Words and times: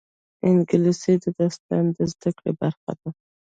انګلیسي 0.47 1.13
د 1.23 1.25
استاذانو 1.45 1.91
د 1.97 1.99
زده 2.11 2.29
کړې 2.37 2.51
برخه 2.59 2.91
ده 2.99 3.09